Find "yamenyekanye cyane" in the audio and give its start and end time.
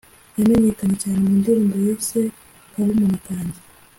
0.39-1.17